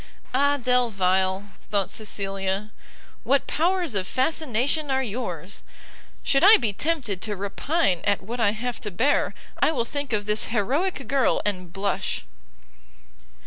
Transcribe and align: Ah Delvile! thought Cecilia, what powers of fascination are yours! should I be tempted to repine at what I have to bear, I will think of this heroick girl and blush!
Ah 0.33 0.57
Delvile! 0.57 1.47
thought 1.61 1.91
Cecilia, 1.91 2.71
what 3.23 3.45
powers 3.45 3.93
of 3.93 4.07
fascination 4.07 4.89
are 4.89 5.03
yours! 5.03 5.61
should 6.23 6.43
I 6.43 6.57
be 6.57 6.73
tempted 6.73 7.21
to 7.21 7.35
repine 7.35 8.01
at 8.03 8.23
what 8.23 8.39
I 8.39 8.49
have 8.53 8.79
to 8.79 8.89
bear, 8.89 9.35
I 9.61 9.69
will 9.71 9.85
think 9.85 10.11
of 10.11 10.25
this 10.25 10.45
heroick 10.45 11.07
girl 11.07 11.39
and 11.45 11.71
blush! 11.71 12.25